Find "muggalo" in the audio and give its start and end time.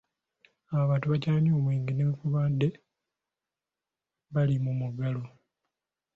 4.79-5.23